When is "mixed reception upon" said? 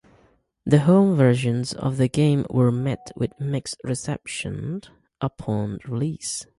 3.39-5.77